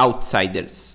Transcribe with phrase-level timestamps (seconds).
[0.00, 0.94] Outsiders.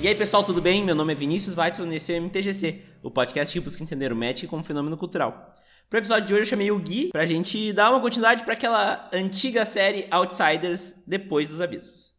[0.00, 0.84] E aí pessoal, tudo bem?
[0.84, 4.12] Meu nome é Vinícius Weitzel e esse é o MTGC, o podcast que busca entender
[4.12, 5.54] o Magic como fenômeno cultural.
[5.88, 9.08] Pro episódio de hoje eu chamei o Gui pra gente dar uma continuidade para aquela
[9.12, 12.14] antiga série Outsiders depois dos avisos.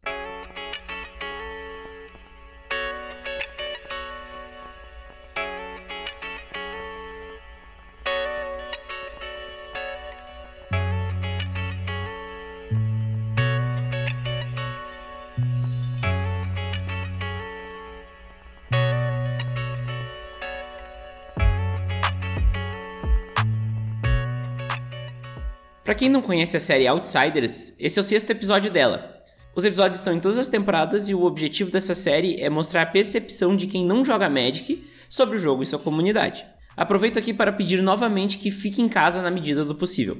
[25.86, 29.22] Para quem não conhece a série Outsiders, esse é o sexto episódio dela.
[29.54, 32.86] Os episódios estão em todas as temporadas e o objetivo dessa série é mostrar a
[32.86, 36.44] percepção de quem não joga Magic sobre o jogo e sua comunidade.
[36.76, 40.18] Aproveito aqui para pedir novamente que fique em casa na medida do possível.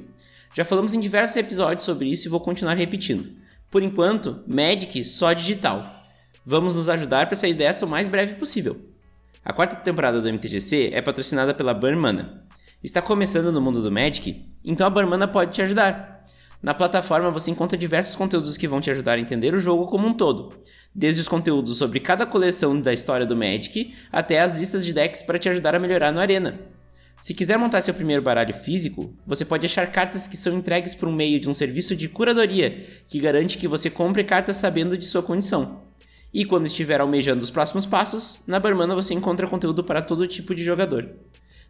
[0.53, 3.29] Já falamos em diversos episódios sobre isso e vou continuar repetindo.
[3.69, 5.85] Por enquanto, Magic só digital.
[6.45, 8.79] Vamos nos ajudar para sair dessa o mais breve possível.
[9.43, 12.46] A quarta temporada do MTGC é patrocinada pela Burn Mana.
[12.83, 14.45] Está começando no mundo do Magic?
[14.63, 16.23] Então a Barmana pode te ajudar.
[16.61, 20.07] Na plataforma você encontra diversos conteúdos que vão te ajudar a entender o jogo como
[20.07, 20.55] um todo,
[20.93, 25.23] desde os conteúdos sobre cada coleção da história do Magic até as listas de decks
[25.23, 26.59] para te ajudar a melhorar no Arena.
[27.17, 31.11] Se quiser montar seu primeiro baralho físico, você pode achar cartas que são entregues por
[31.11, 35.23] meio de um serviço de curadoria que garante que você compre cartas sabendo de sua
[35.23, 35.81] condição.
[36.31, 40.53] E quando estiver almejando os próximos passos, na Barmana você encontra conteúdo para todo tipo
[40.53, 41.09] de jogador.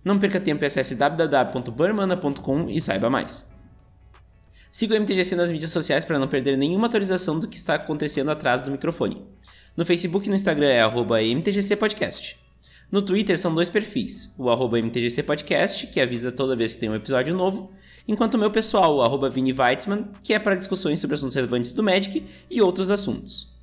[0.08, 3.46] Não perca tempo e acesse www.burmana.com e saiba mais.
[4.72, 8.32] Siga o MTGC nas mídias sociais para não perder nenhuma atualização do que está acontecendo
[8.32, 9.28] atrás do microfone.
[9.76, 10.82] No Facebook e no Instagram é
[11.36, 12.38] MTGCpodcast.
[12.90, 16.96] No Twitter são dois perfis, o arroba MTGCpodcast, que avisa toda vez que tem um
[16.96, 17.74] episódio novo,
[18.08, 21.74] enquanto o meu pessoal, o arroba Vini Weitzman, que é para discussões sobre assuntos relevantes
[21.74, 23.57] do Magic e outros assuntos.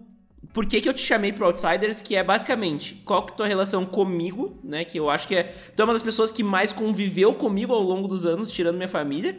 [0.52, 3.36] por que, que eu te chamei pro Outsiders, que é basicamente qual que é a
[3.36, 4.84] tua relação comigo, né?
[4.84, 5.44] Que eu acho que é.
[5.44, 8.88] Tu é uma das pessoas que mais conviveu comigo ao longo dos anos, tirando minha
[8.88, 9.38] família.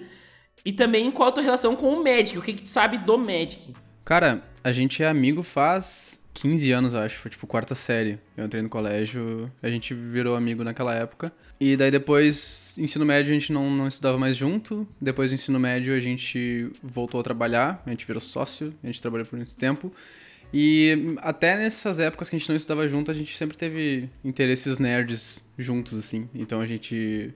[0.66, 3.18] E também qual a tua relação com o Magic, o que, que tu sabe do
[3.18, 3.74] Magic.
[4.06, 7.18] Cara, a gente é amigo faz 15 anos, acho.
[7.18, 8.20] Foi tipo quarta série.
[8.36, 11.32] Eu entrei no colégio, a gente virou amigo naquela época.
[11.60, 14.88] E daí depois, ensino médio, a gente não, não estudava mais junto.
[15.00, 17.82] Depois do ensino médio, a gente voltou a trabalhar.
[17.86, 19.94] A gente virou sócio, a gente trabalhou por muito tempo.
[20.54, 24.78] E até nessas épocas que a gente não estudava junto, a gente sempre teve interesses
[24.78, 26.30] nerds juntos, assim.
[26.34, 27.34] Então a gente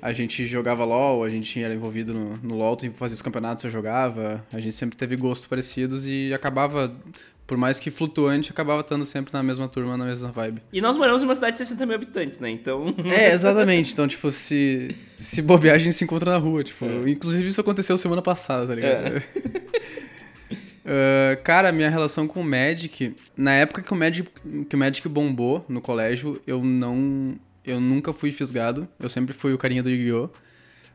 [0.00, 3.70] a gente jogava LOL, a gente era envolvido no, no LOL, fazia os campeonatos, eu
[3.70, 6.94] jogava, a gente sempre teve gostos parecidos e acabava
[7.46, 10.62] por mais que flutuante, acabava estando sempre na mesma turma, na mesma vibe.
[10.72, 12.50] E nós moramos em uma cidade de 60 mil habitantes, né?
[12.50, 12.94] Então.
[13.06, 13.92] É, exatamente.
[13.92, 16.64] Então, tipo, se, se bobear, a gente se encontra na rua.
[16.64, 17.08] Tipo, é.
[17.08, 19.06] inclusive isso aconteceu semana passada, tá ligado?
[19.06, 19.18] É.
[21.38, 24.28] uh, cara, minha relação com o Magic, na época que o Magic,
[24.68, 27.36] que o Magic bombou no colégio, eu não.
[27.64, 28.88] Eu nunca fui fisgado.
[28.98, 30.30] Eu sempre fui o carinha do Yu-Gi-Oh!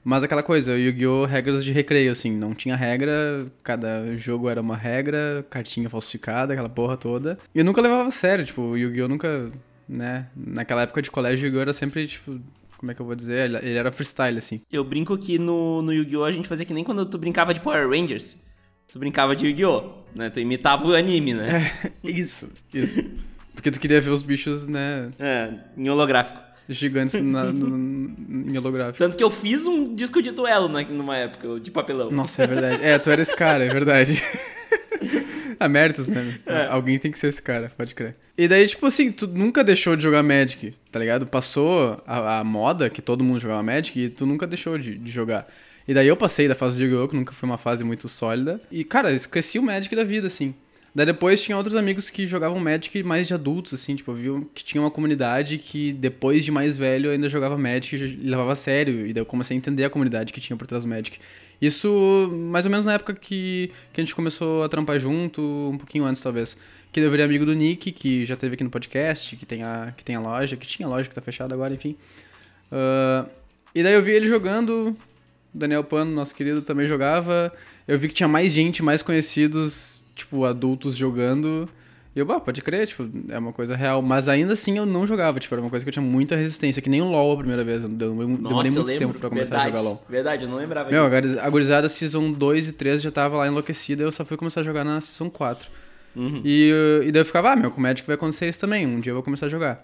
[0.04, 1.26] Mas aquela coisa, o Yu-Gi-Oh!
[1.26, 6.70] regras de recreio, assim, não tinha regra, cada jogo era uma regra, cartinha falsificada, aquela
[6.70, 7.38] porra toda.
[7.54, 9.08] E eu nunca levava a sério, tipo, o Yu-Gi-Oh!
[9.08, 9.52] nunca,
[9.88, 11.62] né, naquela época de colégio, o Yu-Gi-Oh!
[11.62, 12.40] era sempre, tipo,
[12.78, 13.52] como é que eu vou dizer?
[13.64, 14.62] Ele era freestyle, assim.
[14.72, 16.24] Eu brinco que no, no Yu-Gi-Oh!
[16.24, 18.38] a gente fazia que nem quando tu brincava de Power Rangers.
[18.92, 20.02] Tu brincava de Yu-Gi-Oh!
[20.16, 20.30] né?
[20.30, 21.72] Tu imitava o anime, né?
[22.04, 23.04] É, isso, isso.
[23.54, 26.42] Porque tu queria ver os bichos, né, É, em holográfico.
[26.70, 28.16] Gigantes na, no,
[28.50, 28.98] em holográfico.
[28.98, 32.12] Tanto que eu fiz um disco de duelo né, numa época, de papelão.
[32.12, 32.84] Nossa, é verdade.
[32.84, 34.24] É, tu era esse cara, é verdade.
[35.60, 36.40] A méritos, né?
[36.46, 36.66] É.
[36.68, 38.16] Alguém tem que ser esse cara, pode crer.
[38.36, 41.28] E daí, tipo assim, tu nunca deixou de jogar Magic, tá ligado?
[41.28, 45.12] Passou a, a moda que todo mundo jogava Magic e tu nunca deixou de, de
[45.12, 45.48] jogar.
[45.88, 48.62] E daí eu passei da fase de Yu-Gi-Oh!, que nunca foi uma fase muito sólida.
[48.72, 50.56] E, cara, eu esqueci o Magic da vida, assim.
[50.94, 54.46] Daí depois tinha outros amigos que jogavam Magic mais de adultos, assim, tipo, eu vi
[54.54, 57.98] que tinha uma comunidade que depois de mais velho ainda jogava Magic e
[58.28, 59.08] levava a sério.
[59.08, 61.18] E daí eu comecei a entender a comunidade que tinha por trás do Magic.
[61.62, 65.78] Isso mais ou menos na época que, que a gente começou a trampar junto, um
[65.78, 66.58] pouquinho antes talvez.
[66.92, 69.94] Que eu virei amigo do Nick, que já teve aqui no podcast, que tem a,
[69.96, 71.96] que tem a loja, que tinha loja que tá fechada agora, enfim.
[72.72, 73.26] Ah,
[73.74, 74.96] e daí eu vi ele jogando,
[75.54, 77.54] Daniel Pano, nosso querido, também jogava.
[77.88, 81.68] Eu vi que tinha mais gente, mais conhecidos, tipo, adultos jogando.
[82.14, 84.02] E eu, bah, pode crer, tipo, é uma coisa real.
[84.02, 86.82] Mas ainda assim eu não jogava, tipo, era uma coisa que eu tinha muita resistência,
[86.82, 87.84] que nem o LoL a primeira vez.
[87.84, 89.00] Eu demorei, Nossa, eu muito lembro.
[89.00, 90.06] tempo pra começar verdade, a jogar LoL.
[90.10, 91.40] Verdade, eu não lembrava Meu, disso.
[91.40, 94.64] a gurizada Season 2 e 3 já tava lá enlouquecida, eu só fui começar a
[94.64, 95.70] jogar na Season 4.
[96.14, 96.42] Uhum.
[96.44, 96.74] E,
[97.06, 99.12] e daí eu ficava, ah, meu, com o Magic vai acontecer isso também, um dia
[99.12, 99.82] eu vou começar a jogar.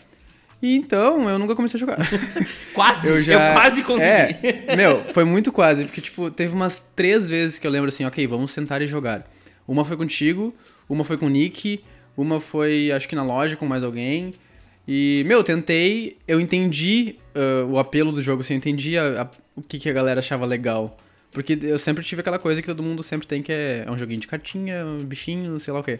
[0.62, 1.98] E então, eu nunca comecei a jogar.
[2.74, 3.54] Quase, eu, eu já...
[3.54, 4.38] quase consegui.
[4.68, 8.06] É, meu, foi muito quase, porque, tipo, teve umas três vezes que eu lembro assim,
[8.06, 9.26] ok, vamos sentar e jogar.
[9.68, 10.54] Uma foi contigo,
[10.90, 11.84] uma foi com o Nick,
[12.16, 14.34] uma foi, acho que na loja com mais alguém.
[14.88, 19.24] E, meu, eu tentei, eu entendi uh, o apelo do jogo, assim, eu entendi a-
[19.24, 20.98] a- o que, que a galera achava legal.
[21.32, 23.98] Porque eu sempre tive aquela coisa que todo mundo sempre tem, que é, é um
[23.98, 26.00] joguinho de cartinha, um bichinho, sei lá o quê.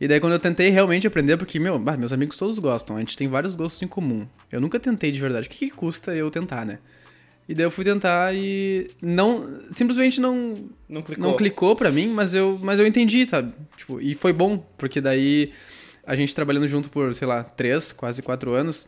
[0.00, 3.16] E daí quando eu tentei realmente aprender, porque, meu, meus amigos todos gostam, a gente
[3.16, 4.26] tem vários gostos em comum.
[4.50, 5.46] Eu nunca tentei de verdade.
[5.46, 6.78] O que, que custa eu tentar, né?
[7.50, 9.60] E daí eu fui tentar e não.
[9.72, 10.70] Simplesmente não.
[10.88, 11.24] Não clicou.
[11.24, 13.52] Não clicou pra mim, mas eu, mas eu entendi, sabe?
[13.76, 15.50] Tipo, e foi bom, porque daí
[16.06, 18.86] a gente trabalhando junto por, sei lá, três, quase quatro anos,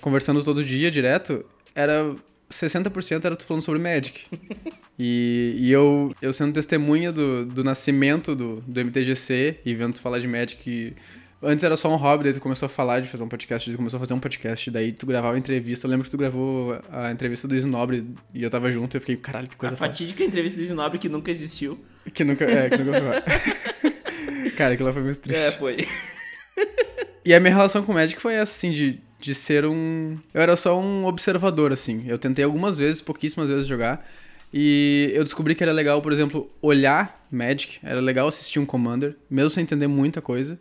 [0.00, 2.16] conversando todo dia direto, era
[2.50, 4.22] 60% era tu falando sobre Magic.
[4.96, 10.00] E, e eu, eu sendo testemunha do, do nascimento do, do MTGC e vendo tu
[10.00, 10.94] falar de Magic.
[11.44, 13.76] Antes era só um hobby, daí tu começou a falar de fazer um podcast, tu
[13.76, 15.86] começou a fazer um podcast, daí tu gravava entrevista.
[15.86, 19.00] Eu lembro que tu gravou a entrevista do Snobre e eu tava junto e eu
[19.00, 19.90] fiquei, caralho, que coisa A foda.
[19.90, 21.78] fatídica entrevista do Zinobre que nunca existiu.
[22.12, 24.50] Que nunca, é, que nunca foi.
[24.56, 25.46] Cara, aquilo lá foi muito triste.
[25.46, 25.86] É, foi.
[27.24, 30.16] E a minha relação com o Magic foi essa, assim, de, de ser um.
[30.32, 32.04] Eu era só um observador, assim.
[32.06, 34.06] Eu tentei algumas vezes, pouquíssimas vezes jogar.
[34.52, 37.78] E eu descobri que era legal, por exemplo, olhar Magic.
[37.82, 40.58] Era legal assistir um Commander, mesmo sem entender muita coisa.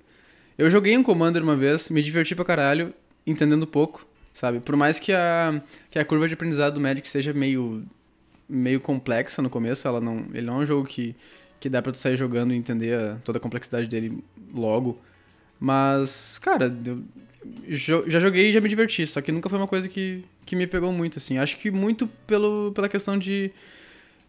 [0.58, 2.94] Eu joguei um Commander uma vez, me diverti pra caralho,
[3.26, 4.60] entendendo pouco, sabe?
[4.60, 7.84] Por mais que a, que a curva de aprendizado do Magic seja meio,
[8.48, 11.16] meio complexa no começo, ela não, ele não é um jogo que,
[11.60, 14.24] que dá pra tu sair jogando e entender a- toda a complexidade dele
[14.54, 15.00] logo.
[15.60, 16.76] Mas, cara,
[17.68, 20.56] eu já joguei e já me diverti, só que nunca foi uma coisa que, que
[20.56, 21.38] me pegou muito, assim.
[21.38, 23.52] Acho que muito pelo, pela questão de,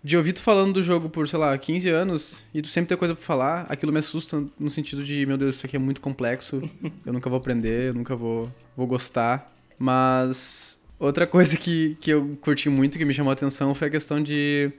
[0.05, 2.97] de ouvir tu falando do jogo por, sei lá, 15 anos e tu sempre ter
[2.99, 6.03] coisa pra falar, aquilo me assusta no sentido de, meu Deus, isso aqui é muito
[6.03, 6.63] complexo,
[7.07, 9.51] eu nunca vou aprender, eu nunca vou, vou gostar.
[9.79, 13.91] Mas outra coisa que, que eu curti muito, que me chamou a atenção, foi a
[13.91, 14.71] questão de.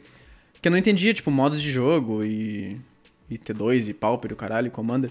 [0.62, 2.78] que eu não entendia, tipo, modos de jogo e.
[3.28, 5.10] e T2 e Pauper, o caralho, Commander.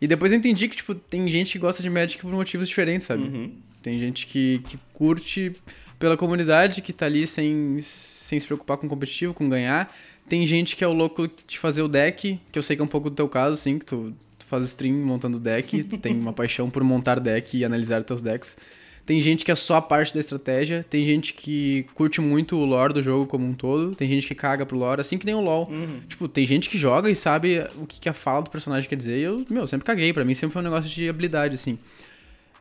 [0.00, 3.08] E depois eu entendi que, tipo, tem gente que gosta de Magic por motivos diferentes,
[3.08, 3.24] sabe?
[3.24, 3.52] Uhum.
[3.88, 5.50] Tem gente que, que curte
[5.98, 9.90] pela comunidade, que tá ali sem, sem se preocupar com competitivo, com ganhar.
[10.28, 12.84] Tem gente que é o louco de fazer o deck, que eu sei que é
[12.84, 16.20] um pouco do teu caso, assim, que tu, tu faz stream montando deck, tu tem
[16.20, 18.58] uma paixão por montar deck e analisar teus decks.
[19.06, 22.66] Tem gente que é só a parte da estratégia, tem gente que curte muito o
[22.66, 25.34] lore do jogo como um todo, tem gente que caga pro lore, assim que nem
[25.34, 25.66] o LoL.
[25.70, 26.00] Uhum.
[26.06, 28.96] Tipo, tem gente que joga e sabe o que, que a fala do personagem quer
[28.96, 30.12] dizer, e eu, meu, sempre caguei.
[30.12, 31.78] Pra mim sempre foi um negócio de habilidade, assim.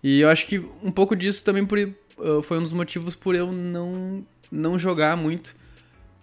[0.03, 3.35] E eu acho que um pouco disso também por, uh, foi um dos motivos por
[3.35, 5.55] eu não, não jogar muito.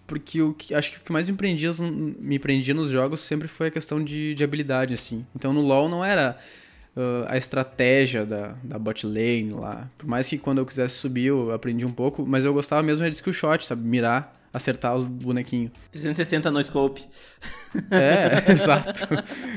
[0.07, 3.49] Porque o que, acho que o que mais me prendia, me prendia nos jogos sempre
[3.49, 5.25] foi a questão de, de habilidade, assim.
[5.35, 6.37] Então no LoL não era
[6.95, 9.88] uh, a estratégia da, da bot lane lá.
[9.97, 13.09] Por mais que quando eu quisesse subir eu aprendi um pouco, mas eu gostava mesmo
[13.09, 13.83] de skill shot, sabe?
[13.87, 15.73] Mirar, acertar os bonequinhos.
[15.92, 17.02] 360 no scope.
[17.90, 19.06] É, exato.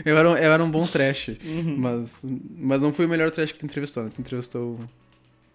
[0.04, 1.30] Eu era, um, eu era um bom trash.
[1.78, 2.26] Mas,
[2.58, 4.10] mas não fui o melhor trash que tu entrevistou, né?
[4.14, 4.80] Tu entrevistou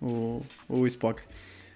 [0.01, 1.21] o, o, o Spock.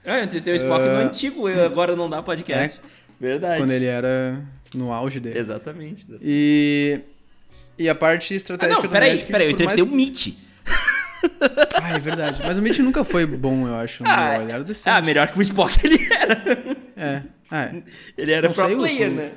[0.05, 0.99] Ah, eu entrevistei o Spock no Ah.
[1.01, 2.81] antigo, agora não dá podcast.
[3.21, 3.61] Verdade.
[3.61, 4.41] Quando ele era
[4.75, 5.39] no auge dele.
[5.39, 6.07] Exatamente.
[6.23, 7.01] E.
[7.79, 9.97] E a parte Ah, estratégica não, do peraí, Magic, peraí, eu por mais entrevistei o
[9.97, 10.35] Mitch.
[11.83, 12.41] Ah, é verdade.
[12.47, 14.05] Mas o Mitch nunca foi bom, eu acho.
[14.07, 14.43] Ah, LoL.
[14.43, 14.89] Ele era decente.
[14.97, 16.76] Ah, melhor que o Spock ele era.
[16.97, 17.23] É.
[17.51, 17.83] É.
[18.17, 19.33] Ele era Não pro sei player, né?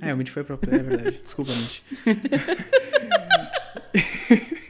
[0.00, 1.20] É, o Mitch foi pro player, é verdade.
[1.22, 1.80] Desculpa, Mitch.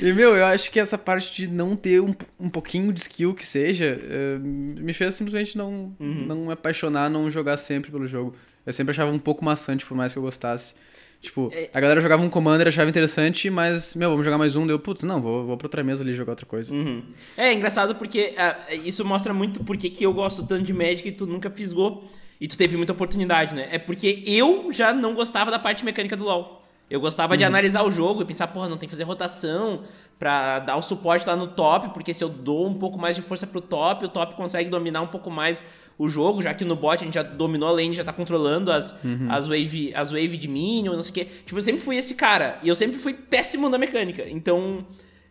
[0.00, 3.34] E, meu, eu acho que essa parte de não ter um, um pouquinho de skill
[3.34, 6.26] que seja, uh, me fez simplesmente não, uhum.
[6.26, 8.34] não me apaixonar, não jogar sempre pelo jogo.
[8.64, 10.74] Eu sempre achava um pouco maçante, por mais que eu gostasse.
[11.22, 11.70] Tipo, é...
[11.72, 14.66] a galera jogava um Commander, achava interessante, mas, meu, vamos jogar mais um.
[14.66, 16.74] Deu, putz, não, vou, vou pra outra mesa ali jogar outra coisa.
[16.74, 17.00] Uhum.
[17.36, 21.12] É, engraçado porque uh, isso mostra muito porque que eu gosto tanto de Magic e
[21.12, 22.10] tu nunca fisgou.
[22.40, 23.68] E tu teve muita oportunidade, né?
[23.70, 26.60] É porque eu já não gostava da parte mecânica do LoL.
[26.90, 27.38] Eu gostava uhum.
[27.38, 29.84] de analisar o jogo e pensar, porra, não tem que fazer rotação
[30.18, 33.22] pra dar o suporte lá no top, porque se eu dou um pouco mais de
[33.22, 35.62] força pro top, o top consegue dominar um pouco mais
[35.98, 38.72] o jogo, já que no bot a gente já dominou a lane, já tá controlando
[38.72, 39.28] as, uhum.
[39.30, 41.26] as, wave, as wave de minion, não sei o quê.
[41.44, 42.58] Tipo, eu sempre fui esse cara.
[42.62, 44.24] E eu sempre fui péssimo na mecânica.
[44.28, 44.86] Então,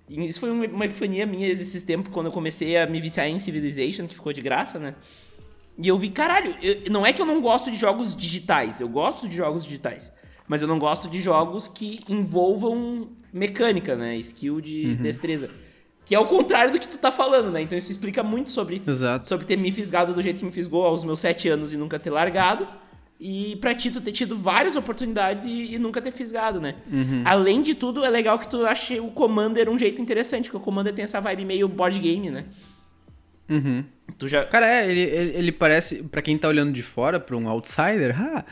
[0.10, 4.08] isso foi uma epifania minha esses tempos, quando eu comecei a me viciar em Civilization,
[4.08, 4.96] que ficou de graça, né?
[5.82, 8.90] E eu vi, caralho, eu, não é que eu não gosto de jogos digitais, eu
[8.90, 10.12] gosto de jogos digitais.
[10.48, 14.18] Mas eu não gosto de jogos que envolvam mecânica, né?
[14.18, 14.96] Skill de uhum.
[14.96, 15.50] destreza.
[16.06, 17.62] Que é o contrário do que tu tá falando, né?
[17.62, 19.28] Então isso explica muito sobre, Exato.
[19.28, 22.00] sobre ter me fisgado do jeito que me fisgou aos meus sete anos e nunca
[22.00, 22.68] ter largado.
[23.24, 26.78] E pra ti, tu ter tido várias oportunidades e, e nunca ter fisgado, né?
[26.92, 27.22] Uhum.
[27.24, 30.60] Além de tudo, é legal que tu ache o Commander um jeito interessante, porque o
[30.60, 32.46] Commander tem essa vibe meio board game, né?
[33.48, 33.86] Uhum.
[34.18, 34.44] Tu já...
[34.44, 38.16] Cara, é, ele, ele, ele parece, para quem tá olhando de fora, pra um outsider,
[38.20, 38.44] ah,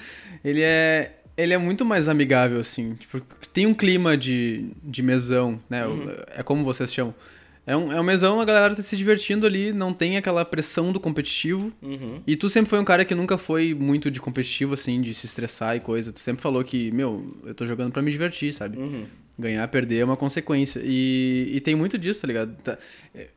[0.44, 2.96] ele é ele é muito mais amigável, assim.
[2.96, 3.22] Tipo,
[3.54, 5.88] tem um clima de, de mesão, né?
[5.88, 6.14] Uhum.
[6.36, 7.16] É como vocês chamam.
[7.70, 10.92] É um, é um mesão, a galera tá se divertindo ali, não tem aquela pressão
[10.92, 11.72] do competitivo.
[11.84, 12.20] Uhum.
[12.26, 15.28] E tu sempre foi um cara que nunca foi muito de competitivo, assim, de se
[15.28, 16.12] estressar e coisa.
[16.12, 18.76] Tu sempre falou que, meu, eu tô jogando para me divertir, sabe?
[18.76, 19.06] Uhum.
[19.38, 20.82] Ganhar, perder é uma consequência.
[20.84, 22.56] E, e tem muito disso, tá ligado?
[22.64, 22.76] Tá,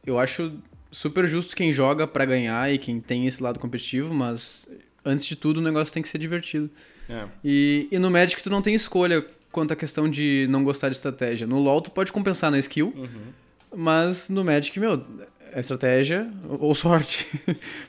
[0.06, 0.50] eu acho
[0.90, 4.66] super justo quem joga para ganhar e quem tem esse lado competitivo, mas
[5.04, 6.70] antes de tudo o negócio tem que ser divertido.
[7.06, 7.26] É.
[7.44, 10.96] E, e no Magic tu não tem escolha quanto à questão de não gostar de
[10.96, 11.46] estratégia.
[11.46, 13.41] No LoL tu pode compensar na skill, uhum.
[13.74, 15.04] Mas no Magic, meu,
[15.52, 17.26] é estratégia ou sorte.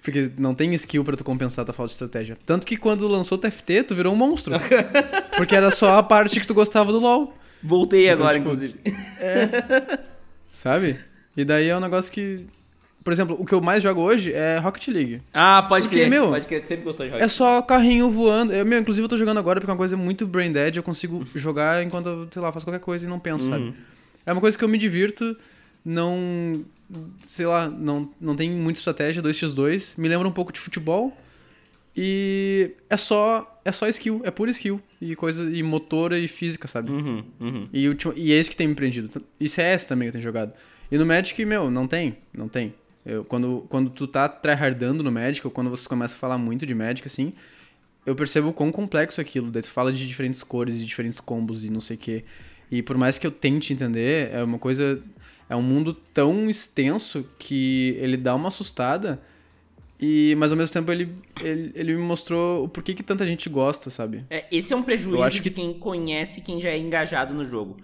[0.01, 2.37] Porque não tem skill para tu compensar a tua falta de estratégia.
[2.45, 4.53] Tanto que quando lançou o TFT, tu virou um monstro.
[5.37, 7.33] porque era só a parte que tu gostava do LoL.
[7.61, 8.75] Voltei então, agora, tipo, inclusive.
[9.19, 9.99] É.
[10.51, 10.99] Sabe?
[11.35, 12.45] E daí é um negócio que
[13.03, 15.21] por exemplo, o que eu mais jogo hoje é Rocket League.
[15.33, 16.09] Ah, pode porque, crer.
[16.09, 18.53] Meu, pode crer, sempre gostou de Rocket É só carrinho voando.
[18.53, 20.83] Eu, meu, inclusive eu tô jogando agora porque é uma coisa muito brain dead, eu
[20.83, 23.51] consigo jogar enquanto eu, sei lá, faço qualquer coisa e não penso, uhum.
[23.51, 23.73] sabe?
[24.25, 25.35] É uma coisa que eu me divirto,
[25.83, 26.65] não
[27.23, 31.15] sei lá, não, não tem muita estratégia, 2x2, me lembra um pouco de futebol.
[31.95, 36.67] E é só é só skill, é pura skill e coisa e motora e física,
[36.67, 36.91] sabe?
[36.91, 37.69] Uhum, uhum.
[37.71, 37.85] E,
[38.15, 39.09] e é isso que tem me prendido.
[39.39, 40.53] E CS também que eu tenho jogado.
[40.91, 42.73] E no Magic, meu, não tem, não tem.
[43.05, 46.65] Eu, quando, quando tu tá tryhardando no Magic, ou quando você começa a falar muito
[46.65, 47.33] de Magic, assim,
[48.05, 49.51] eu percebo o quão complexo é aquilo.
[49.51, 52.23] Daí tu fala de diferentes cores e diferentes combos e não sei o quê.
[52.71, 55.01] E por mais que eu tente entender, é uma coisa.
[55.50, 59.21] É um mundo tão extenso que ele dá uma assustada.
[60.00, 63.47] E, mas ao mesmo tempo ele, ele, ele me mostrou o porquê que tanta gente
[63.47, 64.25] gosta, sabe?
[64.29, 65.50] É, esse é um prejuízo de que...
[65.50, 67.77] quem conhece quem já é engajado no jogo.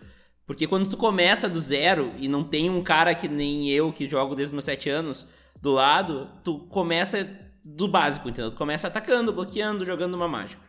[0.46, 4.10] Porque quando tu começa do zero e não tem um cara que nem eu, que
[4.10, 5.28] jogo desde meus sete anos,
[5.62, 7.30] do lado, tu começa
[7.64, 8.50] do básico, entendeu?
[8.50, 10.64] Tu começa atacando, bloqueando, jogando uma mágica,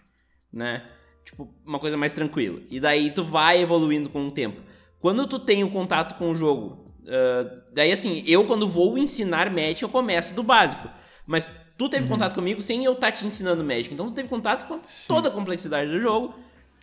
[0.52, 0.84] né?
[1.24, 2.60] Tipo, uma coisa mais tranquila.
[2.70, 4.60] E daí tu vai evoluindo com o tempo.
[5.00, 9.50] Quando tu tem o contato com o jogo, uh, daí assim, eu quando vou ensinar
[9.50, 10.88] Magic, eu começo do básico.
[11.26, 12.10] Mas tu teve uhum.
[12.10, 13.92] contato comigo sem eu estar tá te ensinando Magic.
[13.92, 15.08] Então tu teve contato com Sim.
[15.08, 16.34] toda a complexidade do jogo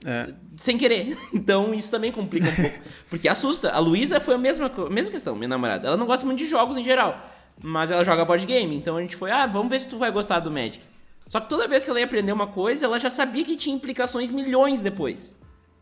[0.06, 0.34] é.
[0.56, 1.18] Sem querer.
[1.34, 2.80] Então isso também complica um pouco.
[3.10, 3.72] Porque assusta.
[3.72, 5.88] A Luísa foi a mesma, a mesma questão, minha namorada.
[5.88, 7.20] Ela não gosta muito de jogos em geral.
[7.62, 8.76] Mas ela joga board game.
[8.76, 10.80] Então a gente foi, ah, vamos ver se tu vai gostar do Magic.
[11.28, 13.76] Só que toda vez que ela ia aprender uma coisa, ela já sabia que tinha
[13.76, 15.36] implicações milhões depois.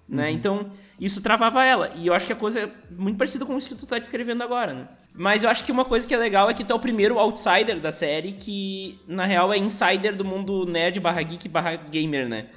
[0.07, 0.27] Né?
[0.27, 0.33] Uhum.
[0.33, 0.69] Então,
[1.00, 1.89] isso travava ela.
[1.95, 4.43] E eu acho que a coisa é muito parecida com isso que tu tá descrevendo
[4.43, 4.88] agora, né?
[5.13, 7.17] Mas eu acho que uma coisa que é legal é que tu é o primeiro
[7.17, 12.27] outsider da série que, na real, é insider do mundo nerd barra geek barra gamer,
[12.27, 12.47] né?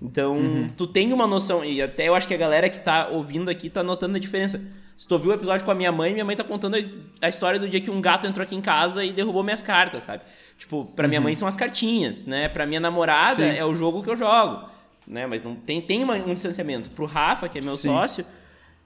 [0.00, 0.68] Então, uhum.
[0.76, 3.70] tu tem uma noção, e até eu acho que a galera que tá ouvindo aqui
[3.70, 4.60] tá notando a diferença.
[4.96, 6.76] Se tu ouviu o episódio com a minha mãe, minha mãe tá contando
[7.20, 10.04] a história do dia que um gato entrou aqui em casa e derrubou minhas cartas,
[10.04, 10.22] sabe?
[10.58, 11.24] Tipo, pra minha uhum.
[11.24, 12.48] mãe são as cartinhas, né?
[12.48, 13.58] Pra minha namorada Sim.
[13.58, 14.68] é o jogo que eu jogo,
[15.06, 15.26] né?
[15.26, 16.90] Mas não tem, tem uma, um distanciamento.
[16.90, 17.88] Pro Rafa, que é meu Sim.
[17.88, 18.24] sócio...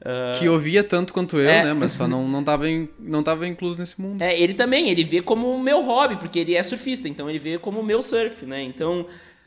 [0.00, 0.38] Uh...
[0.38, 1.64] Que ouvia tanto quanto eu, é.
[1.64, 1.75] né?
[1.75, 4.22] Mas só não, não, tava in, não tava incluso nesse mundo.
[4.22, 7.40] É, ele também, ele vê como o meu hobby, porque ele é surfista, então ele
[7.40, 8.62] vê como o meu surf, né?
[8.62, 9.06] Então...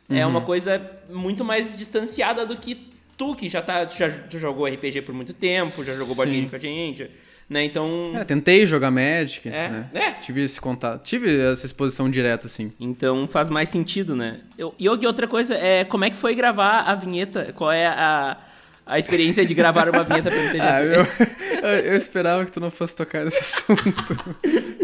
[0.09, 0.17] Uhum.
[0.17, 4.37] É uma coisa muito mais distanciada do que tu, que já, tá, tu já tu
[4.37, 7.09] jogou RPG por muito tempo, já jogou board game com a gente.
[7.51, 7.65] Né?
[7.65, 8.13] Então.
[8.15, 9.89] É, tentei jogar Magic, é, né?
[9.93, 10.11] É.
[10.11, 11.03] Tive esse contato.
[11.03, 12.71] Tive essa exposição direta, assim.
[12.79, 14.39] Então faz mais sentido, né?
[14.57, 17.51] Eu, e outra coisa é como é que foi gravar a vinheta?
[17.53, 18.37] Qual é a,
[18.85, 20.61] a experiência de gravar uma vinheta pelo TGC.
[20.61, 20.81] Ah,
[21.67, 24.37] eu, eu esperava que tu não fosse tocar nesse assunto.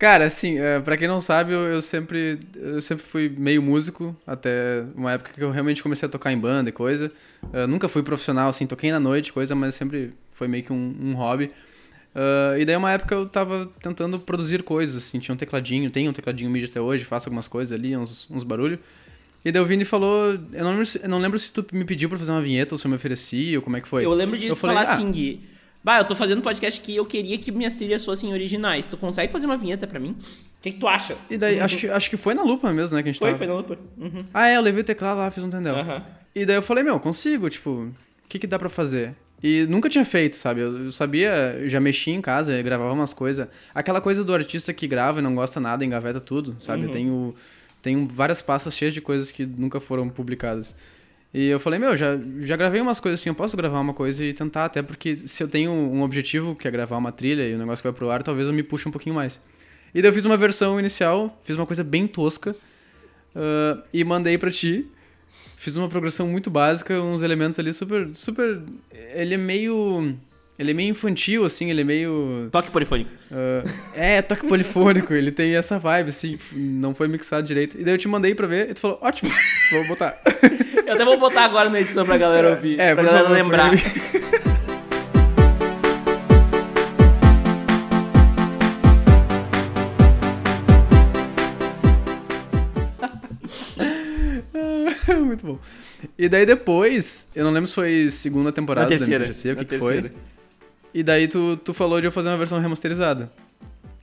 [0.00, 4.16] Cara, assim, é, pra quem não sabe, eu, eu, sempre, eu sempre fui meio músico,
[4.26, 7.12] até uma época que eu realmente comecei a tocar em banda e coisa.
[7.52, 10.96] Eu nunca fui profissional, assim, toquei na noite, coisa, mas sempre foi meio que um,
[10.98, 11.50] um hobby.
[12.14, 16.08] Uh, e daí uma época eu tava tentando produzir coisas, assim, tinha um tecladinho, tem
[16.08, 18.78] um tecladinho MIDI até hoje, faço algumas coisas ali, uns, uns barulhos.
[19.44, 22.08] E daí o Vini falou, eu não, lembro, eu não lembro se tu me pediu
[22.08, 24.02] pra fazer uma vinheta ou se eu me ofereci, ou como é que foi.
[24.06, 25.40] Eu lembro de eu falar falei, assim, ah, Gui,
[25.82, 28.86] Bah, eu tô fazendo um podcast que eu queria que minhas trilhas fossem originais.
[28.86, 30.10] Tu consegue fazer uma vinheta pra mim?
[30.10, 31.16] O que, que tu acha?
[31.30, 33.02] E daí, acho, que, acho que foi na lupa mesmo, né?
[33.02, 33.38] Que a gente foi, tava...
[33.38, 33.78] foi na lupa.
[33.96, 34.24] Uhum.
[34.34, 35.74] Ah, é, eu levei o teclado lá, fiz um tendel.
[35.76, 36.02] Uhum.
[36.34, 37.94] E daí eu falei, meu, consigo, tipo, o
[38.28, 39.14] que, que dá pra fazer?
[39.42, 40.60] E nunca tinha feito, sabe?
[40.60, 43.48] Eu sabia, já mexia em casa, gravava umas coisas.
[43.74, 46.82] Aquela coisa do artista que grava e não gosta nada, engaveta tudo, sabe?
[46.82, 46.88] Uhum.
[46.88, 47.34] Eu tenho,
[47.80, 50.76] tenho várias pastas cheias de coisas que nunca foram publicadas.
[51.32, 54.24] E eu falei, meu, já, já gravei umas coisas assim, eu posso gravar uma coisa
[54.24, 57.54] e tentar, até porque se eu tenho um objetivo, que é gravar uma trilha e
[57.54, 59.40] o negócio vai pro ar, talvez eu me puxe um pouquinho mais.
[59.94, 64.36] E daí eu fiz uma versão inicial, fiz uma coisa bem tosca uh, e mandei
[64.38, 64.86] pra ti.
[65.56, 68.08] Fiz uma progressão muito básica, uns elementos ali super.
[68.14, 68.62] super.
[69.14, 70.16] Ele é meio
[70.60, 72.50] ele é meio infantil, assim, ele é meio.
[72.52, 73.10] Toque polifônico.
[73.30, 77.80] Uh, é, toque polifônico, ele tem essa vibe, assim, não foi mixado direito.
[77.80, 79.30] E daí eu te mandei pra ver e tu falou, ótimo,
[79.72, 80.14] vou botar.
[80.90, 82.80] eu até vou botar agora na edição pra galera ouvir.
[82.80, 83.70] É, pra galera favor, lembrar.
[95.24, 95.58] Muito bom.
[96.18, 99.56] E daí depois, eu não lembro se foi segunda temporada na terceira, da MTGC, o
[99.56, 100.10] que, que foi.
[100.92, 103.30] E daí tu, tu falou de eu fazer uma versão remasterizada.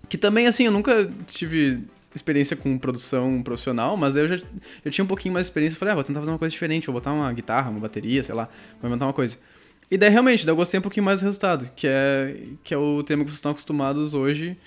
[0.07, 1.81] Que também, assim, eu nunca tive
[2.17, 5.77] experiência com produção profissional, mas eu já, já tinha um pouquinho mais de experiência.
[5.77, 8.35] Falei, ah, vou tentar fazer uma coisa diferente, vou botar uma guitarra, uma bateria, sei
[8.35, 8.49] lá,
[8.81, 9.37] vou inventar uma coisa.
[9.89, 12.77] E daí, realmente, daí eu gostei um pouquinho mais do resultado, que é, que é
[12.77, 14.57] o tema que vocês estão acostumados hoje,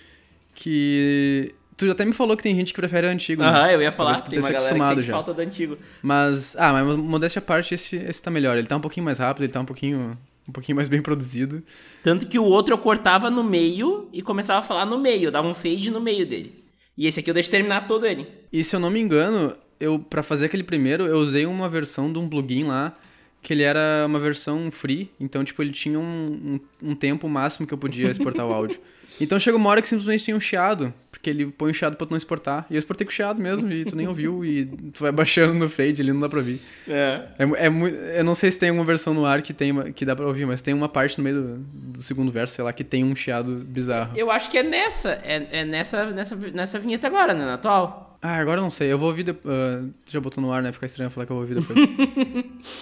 [0.54, 1.54] que...
[1.76, 3.48] Tu até me falou que tem gente que prefere o antigo, né?
[3.48, 3.74] Aham, né?
[3.74, 5.14] eu ia falar, tem uma galera que já.
[5.14, 5.78] falta do antigo.
[6.02, 8.58] Mas, ah, mas modéstia à parte, esse, esse tá melhor.
[8.58, 10.18] Ele tá um pouquinho mais rápido, ele tá um pouquinho
[10.50, 11.62] um pouquinho mais bem produzido.
[12.02, 15.30] Tanto que o outro eu cortava no meio e começava a falar no meio, eu
[15.30, 16.54] dava um fade no meio dele.
[16.96, 18.26] E esse aqui eu deixo terminar todo ele.
[18.52, 22.12] E se eu não me engano, eu para fazer aquele primeiro, eu usei uma versão
[22.12, 22.96] de um plugin lá
[23.42, 27.66] que ele era uma versão free, então tipo ele tinha um, um, um tempo máximo
[27.66, 28.78] que eu podia exportar o áudio.
[29.20, 32.06] Então chega uma hora que simplesmente tem um chiado, porque ele põe um chiado pra
[32.06, 32.66] tu não exportar.
[32.70, 35.68] E eu exportei com chiado mesmo, e tu nem ouviu, e tu vai baixando no
[35.68, 36.60] fade ali, não dá pra ouvir.
[36.88, 37.22] É.
[37.38, 40.04] é, é muito, eu não sei se tem uma versão no ar que, tem que
[40.04, 41.58] dá pra ouvir, mas tem uma parte no meio do,
[41.92, 44.12] do, segundo verso, sei lá, que tem um chiado bizarro.
[44.16, 48.10] Eu acho que é nessa, é, é nessa, nessa, nessa vinheta agora, né, na atual.
[48.22, 48.92] Ah, agora eu não sei.
[48.92, 49.30] Eu vou ouvir.
[49.30, 50.72] Uh, tu já botou no ar, né?
[50.72, 51.78] Fica estranho falar que eu vou ouvir depois.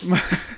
[0.03, 0.21] Mas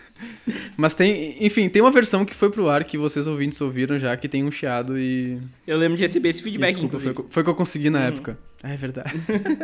[0.89, 4.29] tem, enfim, tem uma versão que foi pro ar que vocês ouvintes ouviram já, que
[4.29, 5.39] tem um chiado e.
[5.67, 8.07] Eu lembro de receber esse feedback, desculpa, foi, foi, o que eu consegui na uhum.
[8.07, 8.39] época.
[8.63, 9.15] É verdade.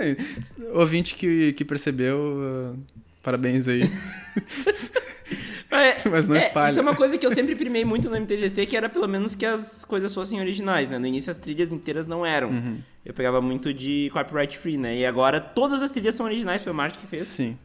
[0.72, 2.78] Ouvinte que, que percebeu, uh,
[3.22, 3.82] parabéns aí.
[5.68, 6.68] É, Mas não espalha.
[6.68, 9.06] É, isso é uma coisa que eu sempre primei muito no MTGC, que era pelo
[9.06, 10.98] menos que as coisas fossem originais, né?
[10.98, 12.50] No início as trilhas inteiras não eram.
[12.50, 12.78] Uhum.
[13.04, 14.96] Eu pegava muito de copyright free, né?
[14.96, 17.24] E agora todas as trilhas são originais, foi o Marte que fez.
[17.24, 17.58] Sim.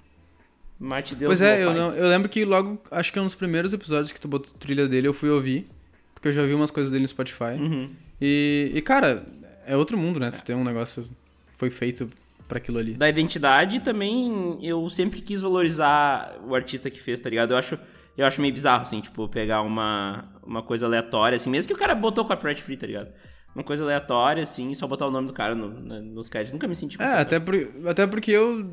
[0.81, 3.35] Marte Deus Pois é, eu, não, eu lembro que logo, acho que é um dos
[3.35, 5.69] primeiros episódios que tu botou trilha dele, eu fui ouvir.
[6.15, 7.55] Porque eu já vi umas coisas dele no Spotify.
[7.59, 7.89] Uhum.
[8.19, 9.25] E, e, cara,
[9.65, 10.31] é outro mundo, né?
[10.31, 11.07] Tu tem um negócio.
[11.55, 12.09] Foi feito
[12.47, 12.93] para aquilo ali.
[12.93, 17.51] Da identidade também, eu sempre quis valorizar o artista que fez, tá ligado?
[17.51, 17.77] Eu acho,
[18.17, 21.77] eu acho meio bizarro, assim, tipo, pegar uma, uma coisa aleatória, assim, mesmo que o
[21.77, 23.09] cara botou copyright free, tá ligado?
[23.53, 26.53] Uma coisa aleatória, assim, só botar o nome do cara no, no, nos créditos.
[26.53, 28.65] Nunca me senti É, até, por, até porque eu.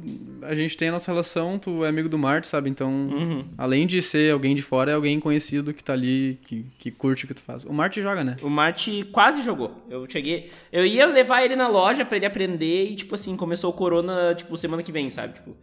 [0.42, 2.70] A gente tem a nossa relação, tu é amigo do Marte, sabe?
[2.70, 3.44] Então, uhum.
[3.58, 7.24] além de ser alguém de fora, é alguém conhecido que tá ali, que, que curte
[7.24, 7.64] o que tu faz.
[7.64, 8.36] O Marte joga, né?
[8.40, 9.76] O Marte quase jogou.
[9.90, 10.50] Eu cheguei.
[10.70, 14.34] Eu ia levar ele na loja para ele aprender e, tipo assim, começou o Corona,
[14.36, 15.34] tipo, semana que vem, sabe?
[15.34, 15.56] Tipo.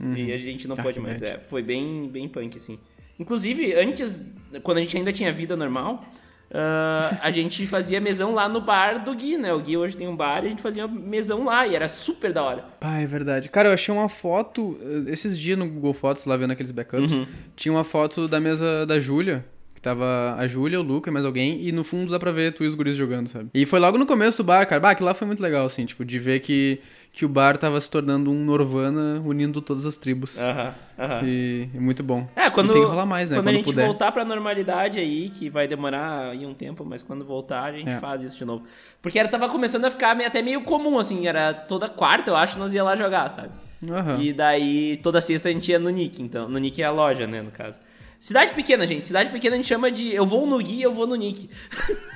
[0.00, 0.14] Uhum.
[0.14, 1.20] E a gente não ah, pode mais.
[1.20, 2.78] É, foi bem, bem punk, assim.
[3.18, 4.26] Inclusive, antes,
[4.62, 6.02] quando a gente ainda tinha vida normal.
[6.50, 9.52] Uh, a gente fazia mesão lá no bar do Gui, né?
[9.52, 12.32] O Gui hoje tem um bar e a gente fazia mesão lá e era super
[12.32, 12.64] da hora.
[12.78, 13.48] Pá, é verdade.
[13.48, 14.78] Cara, eu achei uma foto,
[15.08, 17.26] esses dias no Google Fotos, lá vendo aqueles backups, uhum.
[17.56, 19.44] tinha uma foto da mesa da Júlia,
[19.86, 22.64] tava a Júlia, o Luca e mais alguém, e no fundo dá pra ver tu
[22.64, 23.50] e os guris jogando, sabe?
[23.54, 24.80] E foi logo no começo do bar, cara.
[24.80, 26.80] Bah, aquilo lá foi muito legal, assim, tipo, de ver que
[27.12, 30.38] que o bar tava se tornando um Norvana unindo todas as tribos.
[30.38, 31.20] Aham, aham.
[31.24, 32.28] E, e, muito bom.
[32.36, 33.38] É, quando, e tem que rolar mais, né?
[33.38, 33.86] Quando, quando a gente puder.
[33.86, 37.88] voltar pra normalidade aí, que vai demorar aí um tempo, mas quando voltar a gente
[37.88, 37.96] é.
[37.96, 38.64] faz isso de novo.
[39.00, 42.58] Porque era, tava começando a ficar até meio comum, assim, era toda quarta, eu acho,
[42.58, 43.48] nós ia lá jogar, sabe?
[43.80, 44.20] Uhum.
[44.20, 46.50] E daí toda sexta a gente ia no Nick, então.
[46.50, 47.80] No Nick é a loja, né, no caso.
[48.18, 49.06] Cidade pequena, gente.
[49.06, 51.48] Cidade pequena a gente chama de eu vou no Gui, eu vou no Nick.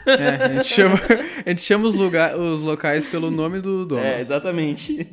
[0.07, 1.01] É, a gente chama,
[1.45, 4.03] a gente chama os, lugar, os locais pelo nome do dono.
[4.03, 5.07] É, exatamente.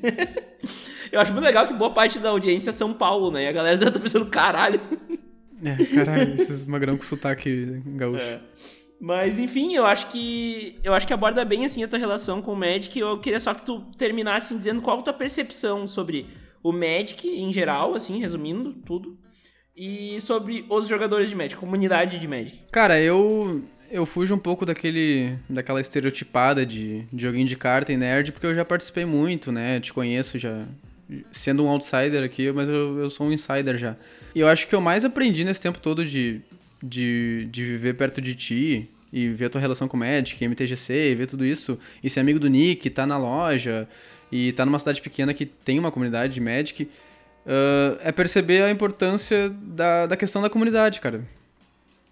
[1.11, 3.43] Eu acho muito legal que boa parte da audiência é São Paulo, né?
[3.43, 4.81] E a galera tá pensando, caralho.
[5.63, 8.21] É, caralho, esses magrão com sotaque gaúcho.
[8.21, 8.39] É.
[8.99, 12.53] Mas enfim, eu acho que eu acho que aborda bem assim a tua relação com
[12.53, 12.97] o Magic.
[12.97, 16.27] Eu queria só que tu terminasse dizendo qual a tua percepção sobre
[16.63, 19.17] o Magic em geral, assim, resumindo tudo.
[19.77, 22.57] E sobre os jogadores de Magic, comunidade de Magic.
[22.71, 27.97] Cara, eu eu fujo um pouco daquele daquela estereotipada de, de joguinho de carta e
[27.97, 29.79] nerd, porque eu já participei muito, né?
[29.79, 30.65] Te conheço já
[31.31, 33.95] sendo um outsider aqui, mas eu, eu sou um insider já.
[34.33, 36.41] E eu acho que eu mais aprendi nesse tempo todo de,
[36.83, 41.11] de, de viver perto de ti e ver a tua relação com o Magic, MTGC,
[41.11, 43.87] e ver tudo isso, e ser amigo do Nick, tá na loja,
[44.29, 46.89] e tá numa cidade pequena que tem uma comunidade de Magic,
[47.47, 51.25] uh, é perceber a importância da, da questão da comunidade, cara.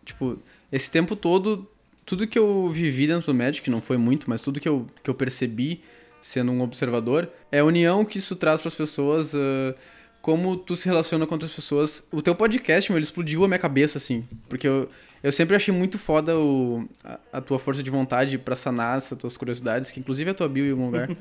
[0.03, 0.39] Tipo,
[0.71, 1.69] esse tempo todo,
[2.05, 5.09] tudo que eu vivi dentro do Magic, não foi muito, mas tudo que eu, que
[5.09, 5.81] eu percebi
[6.21, 9.75] sendo um observador, é a união que isso traz para as pessoas, uh,
[10.21, 12.07] como tu se relaciona com outras pessoas.
[12.11, 14.89] O teu podcast, meu, ele explodiu a minha cabeça, assim, porque eu,
[15.25, 19.17] eu sempre achei muito foda o, a, a tua força de vontade para sanar essas
[19.17, 21.09] tuas curiosidades, que inclusive é a tua bio em algum lugar.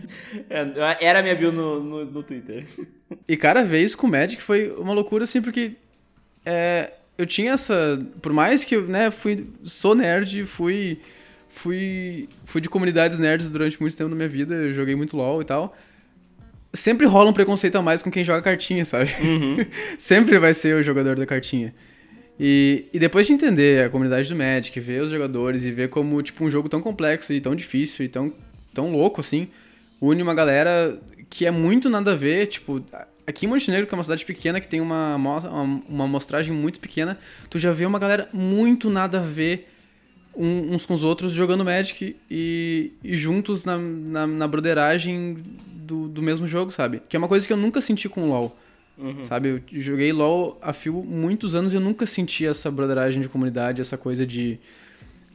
[0.51, 2.67] É, era a minha bio no, no, no Twitter.
[3.29, 5.73] E, cara, ver isso com o Magic foi uma loucura, assim, porque
[6.45, 8.05] é, eu tinha essa...
[8.21, 11.01] Por mais que eu, né, fui, sou nerd, fui
[11.49, 15.40] fui, fui de comunidades nerds durante muito tempo na minha vida, eu joguei muito LoL
[15.40, 15.75] e tal.
[16.73, 19.14] Sempre rola um preconceito a mais com quem joga cartinha, sabe?
[19.21, 19.64] Uhum.
[19.97, 21.73] Sempre vai ser o jogador da cartinha.
[22.38, 26.20] E, e depois de entender a comunidade do Magic, ver os jogadores e ver como,
[26.23, 28.33] tipo, um jogo tão complexo e tão difícil e tão,
[28.73, 29.49] tão louco, assim,
[30.01, 30.99] une uma galera
[31.31, 32.85] que é muito nada a ver, tipo...
[33.27, 36.79] Aqui em Montenegro, que é uma cidade pequena, que tem uma, uma, uma amostragem muito
[36.79, 37.18] pequena,
[37.49, 39.66] tu já vê uma galera muito nada a ver
[40.37, 45.38] uns com os outros jogando Magic e, e juntos na, na, na broderagem
[45.73, 47.01] do, do mesmo jogo, sabe?
[47.09, 48.57] Que é uma coisa que eu nunca senti com o LoL.
[48.96, 49.24] Uhum.
[49.24, 53.28] Sabe, eu joguei LoL a fio muitos anos e eu nunca senti essa broderagem de
[53.28, 54.59] comunidade, essa coisa de,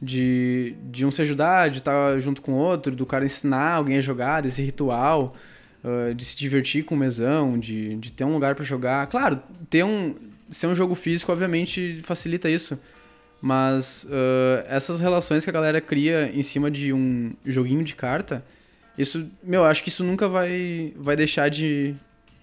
[0.00, 3.98] de, de um se ajudar, de estar junto com o outro, do cara ensinar alguém
[3.98, 5.34] a jogar, desse ritual,
[5.84, 9.06] uh, de se divertir com o mesão, de, de ter um lugar para jogar.
[9.08, 10.14] Claro, ter um,
[10.50, 12.78] ser um jogo físico, obviamente, facilita isso.
[13.42, 18.44] Mas uh, essas relações que a galera cria em cima de um joguinho de carta,
[18.98, 21.94] isso, meu, acho que isso nunca vai, vai deixar de,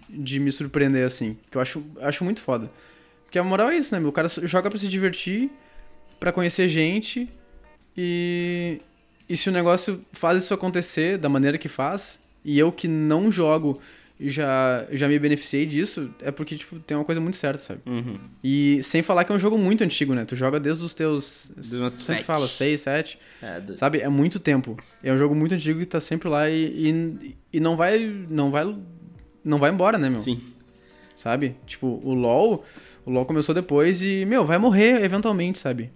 [0.10, 1.38] de me surpreender, assim.
[1.50, 2.70] Que eu acho, acho muito foda.
[3.26, 4.10] Porque a moral é isso, né, meu?
[4.10, 5.50] O cara joga para se divertir,
[6.20, 7.30] para conhecer gente,
[7.96, 8.80] e,
[9.28, 13.32] e se o negócio faz isso acontecer da maneira que faz, e eu que não
[13.32, 13.80] jogo
[14.20, 17.82] já, já me beneficiei disso, é porque, tipo, tem uma coisa muito certa, sabe?
[17.86, 18.18] Uhum.
[18.44, 20.26] E sem falar que é um jogo muito antigo, né?
[20.26, 21.52] Tu joga desde os teus.
[21.56, 23.20] Dos sempre fala, 6, 7.
[23.42, 23.78] É, do...
[23.78, 24.00] Sabe?
[24.00, 24.78] É muito tempo.
[25.04, 28.00] É um jogo muito antigo que tá sempre lá e, e, e, não vai.
[28.30, 28.76] Não vai.
[29.48, 30.20] Não vai embora, né, meu?
[30.20, 30.42] Sim.
[31.16, 31.56] Sabe?
[31.66, 32.66] Tipo, o LOL.
[33.06, 35.90] O LOL começou depois e, meu, vai morrer eventualmente, sabe?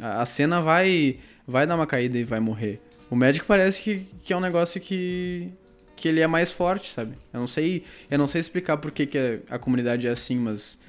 [0.00, 1.18] A, a cena vai.
[1.46, 2.80] Vai dar uma caída e vai morrer.
[3.10, 5.50] O Magic parece que, que é um negócio que
[5.96, 7.14] que ele é mais forte, sabe?
[7.32, 10.80] Eu não sei, eu não sei explicar por que, que a, comunidade é assim, mas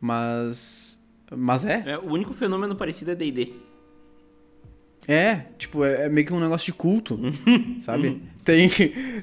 [0.00, 1.00] mas
[1.34, 1.82] mas é.
[1.84, 3.52] é o único fenômeno parecido é D&D.
[5.08, 7.18] É, tipo, é, é, meio que um negócio de culto,
[7.80, 8.20] sabe?
[8.44, 8.68] Tem,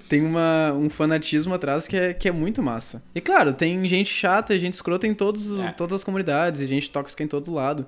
[0.08, 3.04] tem uma, um fanatismo atrás que é, que é muito massa.
[3.14, 5.72] E claro, tem gente chata, gente escrota em todos, é.
[5.72, 7.86] todas as comunidades, e gente tóxica em todo lado.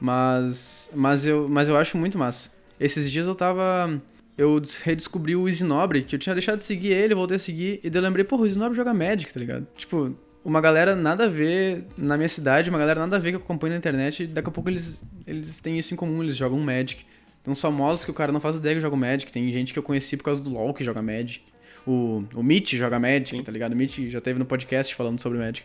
[0.00, 2.50] Mas, mas, eu, mas eu acho muito massa.
[2.78, 4.00] Esses dias eu tava
[4.36, 7.90] eu redescobri o Isinobre, que eu tinha deixado de seguir ele, voltei a seguir, e
[7.90, 9.66] daí eu lembrei, pô, o Isinobre joga Magic, tá ligado?
[9.76, 13.36] Tipo, uma galera nada a ver na minha cidade, uma galera nada a ver que
[13.36, 16.58] eu acompanho na internet, daqui a pouco eles, eles têm isso em comum, eles jogam
[16.58, 17.04] Magic.
[17.42, 19.78] Tem uns famosos que o cara não faz ideia que jogam Magic, tem gente que
[19.78, 21.42] eu conheci por causa do LoL que joga Magic.
[21.84, 23.42] O, o Mitch joga Magic, Sim.
[23.42, 23.72] tá ligado?
[23.72, 25.64] O Mitch já teve no podcast falando sobre Magic.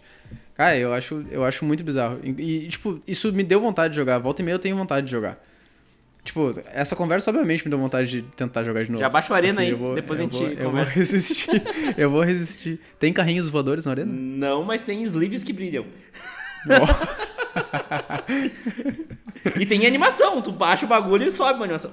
[0.56, 2.20] Cara, eu acho, eu acho muito bizarro.
[2.24, 4.18] E, e, tipo, isso me deu vontade de jogar.
[4.18, 5.40] Volta e meia eu tenho vontade de jogar.
[6.24, 9.00] Tipo, essa conversa obviamente me deu vontade de tentar jogar de novo.
[9.00, 11.64] Já baixa o Arena aí, vou, depois a gente vou, Eu vou resistir,
[11.96, 12.82] eu vou resistir.
[13.00, 14.12] Tem carrinhos voadores na Arena?
[14.12, 15.86] Não, mas tem sleeves que brilham.
[19.60, 21.92] E tem animação, tu baixa o bagulho e sobe uma animação.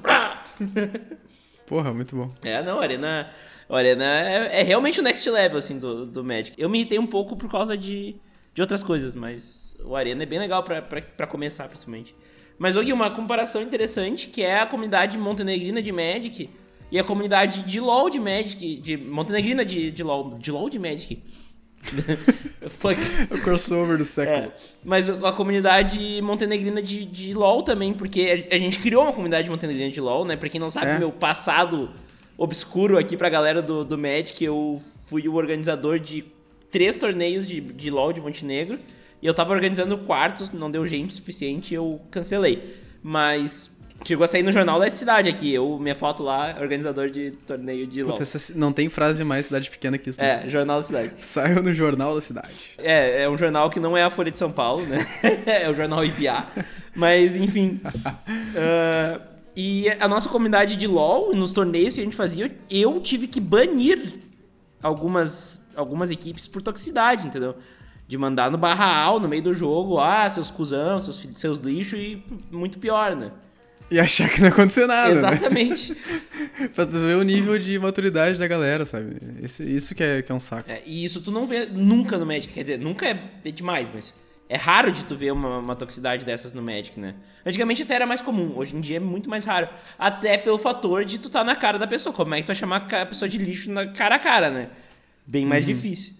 [1.66, 2.32] Porra, muito bom.
[2.42, 3.30] É, não, Arena,
[3.68, 6.60] Arena é, é, realmente o next level, assim, do, do Magic.
[6.60, 8.16] Eu me irritei um pouco por causa de,
[8.54, 12.14] de outras coisas, mas o Arena é bem legal pra começar, principalmente.
[12.58, 16.48] Mas, Gui, uma comparação interessante, que é a comunidade montenegrina de Magic
[16.90, 20.78] e a comunidade de LoL de Magic, de montenegrina de, de LoL, de LoL de
[20.78, 21.22] Magic.
[22.70, 22.98] Fuck.
[23.30, 24.36] O crossover do século.
[24.36, 29.50] É, mas a comunidade montenegrina de, de LoL também, porque a, gente criou uma comunidade
[29.50, 30.36] montenegrina de LoL, né?
[30.36, 30.98] Pra quem não sabe, É.
[30.98, 31.90] meu passado
[32.36, 36.24] obscuro aqui pra galera do, do Magic, eu fui o organizador de
[36.70, 38.78] três torneios de, de LoL de Montenegro.
[39.22, 42.76] E eu tava organizando quartos, não deu gente suficiente e eu cancelei.
[43.02, 43.73] Mas
[44.08, 45.52] chegou a sair no jornal da cidade aqui.
[45.52, 48.12] Eu, minha foto lá, organizador de torneio de LoL.
[48.12, 50.20] Puta, essa- não tem frase mais cidade pequena que isso.
[50.20, 50.44] né?
[50.44, 51.12] É, jornal da cidade.
[51.20, 52.54] Saiu no jornal da cidade.
[52.78, 55.06] É, é um jornal que não é a Folha de São Paulo, né?
[55.46, 56.46] é o jornal IPA.
[56.94, 57.80] Mas, enfim.
[58.56, 59.20] Ah,
[59.56, 63.40] e a nossa comunidade de LoL, nos torneios que a gente fazia, eu tive que
[63.40, 64.14] banir
[64.82, 67.54] algumas, algumas equipes por toxicidade, entendeu?
[68.06, 72.22] De mandar no barral, no meio do jogo, ah, seus cuzão, seus, seus lixos e
[72.50, 73.30] muito pior, né?
[73.90, 75.08] E achar que não aconteceu nada.
[75.08, 75.14] né?
[75.14, 75.94] Exatamente.
[76.74, 79.16] pra tu ver o nível de maturidade da galera, sabe?
[79.42, 80.70] Isso, isso que, é, que é um saco.
[80.70, 82.52] É, e isso tu não vê nunca no Magic.
[82.52, 84.14] Quer dizer, nunca é, é demais, mas
[84.48, 87.14] é raro de tu ver uma, uma toxicidade dessas no Magic, né?
[87.44, 89.68] Antigamente até era mais comum, hoje em dia é muito mais raro.
[89.98, 92.12] Até pelo fator de tu tá na cara da pessoa.
[92.12, 94.68] Como é que tu vai chamar a pessoa de lixo na cara a cara, né?
[95.26, 96.14] Bem mais difícil.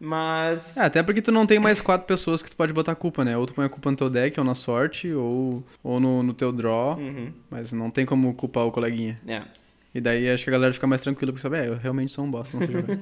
[0.00, 0.78] Mas.
[0.78, 3.36] É, até porque tu não tem mais quatro pessoas que tu pode botar culpa, né?
[3.36, 6.32] Ou tu põe a culpa no teu deck, ou na sorte, ou, ou no, no
[6.32, 6.96] teu draw.
[6.98, 7.30] Uhum.
[7.50, 9.20] Mas não tem como culpar o coleguinha.
[9.28, 9.42] É,
[9.94, 12.24] E daí acho que a galera fica mais tranquila porque sabe, é, eu realmente sou
[12.24, 12.96] um bosta, não sei jogar.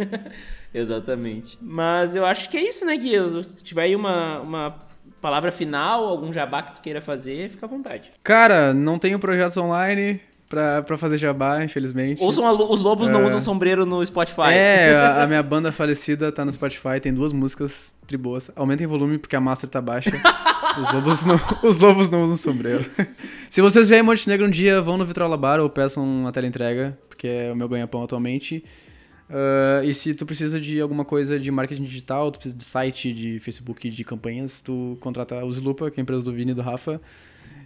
[0.74, 1.56] exatamente.
[1.62, 3.14] Mas eu acho que é isso, né, Gui?
[3.44, 4.78] Se tiver aí uma, uma
[5.20, 8.12] palavra final, algum jabá que tu queira fazer, fica à vontade.
[8.24, 12.22] Cara, não tenho projetos online pra, pra fazer jabá, infelizmente.
[12.22, 13.26] Ouçam lo- os lobos não É.
[13.26, 14.50] usam sombreiro no Spotify.
[14.52, 18.50] É, a, a minha banda falecida tá no Spotify, tem duas músicas triboas.
[18.56, 20.10] Aumentem o volume porque a master tá baixa.
[20.80, 22.84] Os lobos não, os lobos não usam sombreiro.
[23.50, 26.96] Se vocês vierem em Montenegro um dia, vão no Vitrola Bar ou peçam uma teleentrega,
[27.08, 28.62] porque é o meu ganha-pão atualmente.
[29.30, 33.12] Ah, e se tu precisa de alguma coisa de marketing digital, tu precisa de site,
[33.12, 36.54] de Facebook, de campanhas, tu contrata o Zlupa, que é a empresa do Vini e
[36.54, 37.00] do Rafa.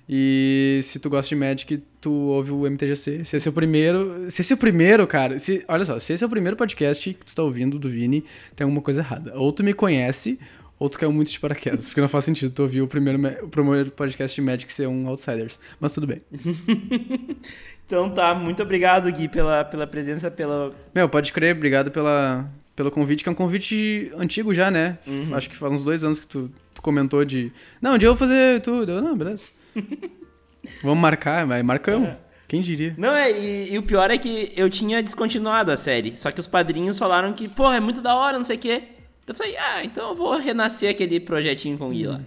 [0.09, 3.25] E se tu gosta de Magic, tu ouve o MTGC.
[3.25, 4.31] Se esse é o primeiro.
[4.31, 5.39] Se esse é o primeiro, cara.
[5.39, 8.25] Se, olha só, se esse é o primeiro podcast que tu tá ouvindo do Vini,
[8.57, 9.33] tem alguma coisa errada.
[9.37, 10.39] Ou tu me conhece,
[10.79, 11.87] ou tu caiu muito de paraquedas.
[11.89, 15.09] Porque não faz sentido tu ouvir o primeiro, o primeiro podcast de Magic ser um
[15.09, 15.59] Outsiders.
[15.81, 16.21] Mas tudo bem.
[17.85, 20.73] Então tá, muito obrigado, Gui, pela, pela presença, pela.
[20.95, 24.97] Meu, pode crer, obrigado pela, pelo convite, que é um convite antigo já, né?
[25.35, 27.53] Acho que faz uns dois anos que tu, tu comentou de.
[27.83, 28.93] Não, um dia eu vou fazer tudo.
[28.93, 29.45] Eu, não, beleza.
[30.83, 32.11] Vamos marcar, mas marcamos.
[32.47, 32.95] Quem diria?
[32.99, 36.17] Não, é, e, e o pior é que eu tinha descontinuado a série.
[36.17, 38.83] Só que os padrinhos falaram que, porra, é muito da hora, não sei o quê.
[39.27, 42.21] Eu falei, ah, então eu vou renascer aquele projetinho com o Gui lá.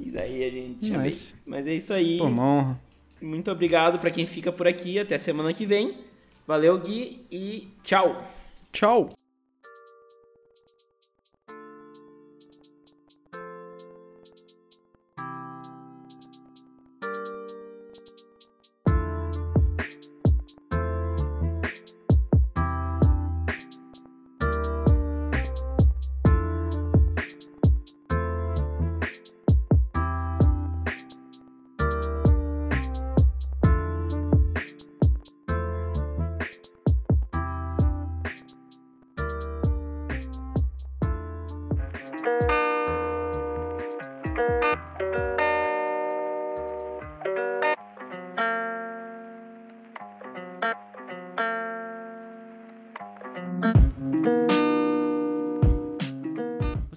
[0.00, 0.90] E daí a gente.
[0.90, 1.34] Nice.
[1.46, 2.18] Mas é isso aí.
[2.18, 2.80] Pô, uma honra.
[3.20, 4.98] Muito obrigado pra quem fica por aqui.
[4.98, 5.98] Até semana que vem.
[6.46, 8.24] Valeu, Gui, e tchau.
[8.72, 9.17] Tchau!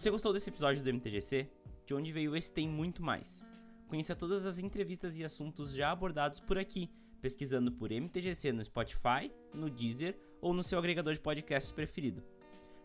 [0.01, 1.47] Você gostou desse episódio do MTGC?
[1.85, 3.45] De onde veio esse tem muito mais.
[3.87, 6.89] Conheça todas as entrevistas e assuntos já abordados por aqui,
[7.21, 12.23] pesquisando por MTGC no Spotify, no Deezer ou no seu agregador de podcasts preferido.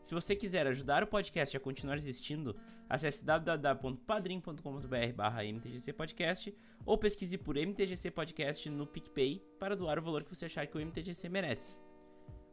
[0.02, 2.54] Se você quiser ajudar o podcast a continuar existindo,
[2.86, 4.62] acesse www.padrim.com.br
[5.54, 10.66] mtgcpodcast ou pesquise por MTGC Podcast no PicPay para doar o valor que você achar
[10.66, 11.74] que o MTGC merece.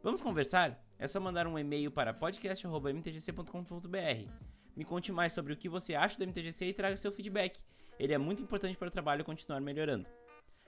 [0.02, 0.82] Vamos conversar?
[1.04, 4.30] É só mandar um e-mail para podcast.mtgc.com.br.
[4.74, 7.60] Me conte mais sobre o que você acha do MTGC e traga seu feedback.
[7.98, 10.06] Ele é muito importante para o trabalho continuar melhorando.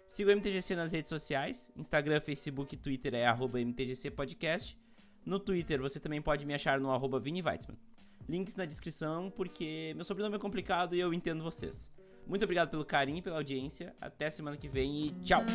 [0.07, 4.79] Siga o MTGC nas redes sociais, Instagram, Facebook e Twitter é arroba MTGC Podcast.
[5.25, 7.79] No Twitter você também pode me achar no arroba Vini Weitzman.
[8.29, 11.91] Links na descrição, porque meu sobrenome é complicado e eu entendo vocês.
[12.27, 13.97] Muito obrigado pelo carinho e pela audiência.
[13.99, 15.47] Até semana que vem e tchau!